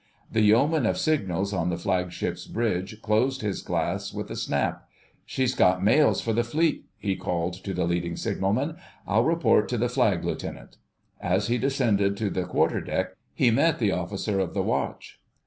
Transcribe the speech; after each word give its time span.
The 0.31 0.41
Yeoman 0.41 0.87
of 0.87 0.97
Signals 0.97 1.53
on 1.53 1.69
the 1.69 1.77
Flagship's 1.77 2.47
bridge 2.47 3.03
closed 3.03 3.43
his 3.43 3.61
glass 3.61 4.11
with 4.11 4.31
a 4.31 4.35
snap. 4.35 4.89
"She's 5.27 5.53
got 5.53 5.83
mails 5.83 6.21
for 6.21 6.33
the 6.33 6.43
Fleet," 6.43 6.85
he 6.97 7.15
called 7.15 7.53
to 7.63 7.71
the 7.71 7.85
Leading 7.85 8.15
Signalman. 8.15 8.77
"I'll 9.05 9.23
report 9.25 9.69
to 9.69 9.77
the 9.77 9.89
Flag 9.89 10.25
Lieutenant." 10.25 10.77
As 11.19 11.49
he 11.49 11.59
descended 11.59 12.17
to 12.17 12.31
the 12.31 12.45
quarterdeck 12.45 13.15
he 13.35 13.51
met 13.51 13.77
the 13.77 13.91
Officer 13.91 14.39
of 14.39 14.55
the 14.55 14.63
Watch. 14.63 15.19